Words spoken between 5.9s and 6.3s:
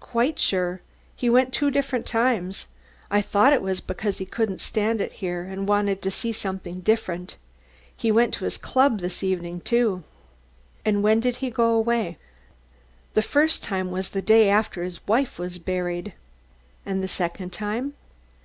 to